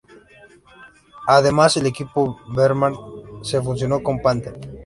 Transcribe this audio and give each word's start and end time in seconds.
Además, 1.27 1.77
el 1.77 1.85
equipo 1.85 2.39
Menard 2.47 2.95
se 3.43 3.61
fusionó 3.61 4.01
con 4.01 4.19
Panther. 4.19 4.59